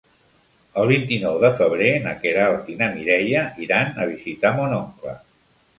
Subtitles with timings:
[0.83, 5.17] El vint-i-nou de febrer na Queralt i na Mireia iran a visitar mon oncle.